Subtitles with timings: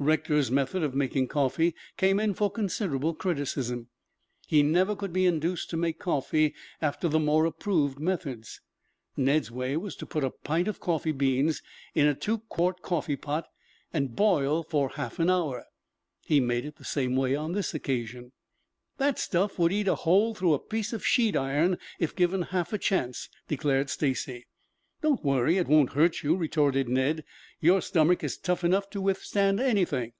[0.00, 3.88] Rector's method of making coffee came in for considerable criticism.
[4.46, 8.60] He never could be induced to make coffee after the more approved methods.
[9.16, 11.62] Ned's way was to put a pint of coffee beans
[11.96, 13.48] in a two quart coffee pot
[13.92, 15.64] and boil for half an hour.
[16.24, 18.30] He made it the same way on this occasion.
[18.98, 22.72] "That stuff would eat a hole through a piece of sheet iron if given half
[22.72, 24.46] a chance," declared Stacy.
[25.00, 25.58] "Don't worry.
[25.58, 27.22] It won't hurt you," retorted Ned.
[27.60, 30.12] "Your stomach is tough enough to withstand anything."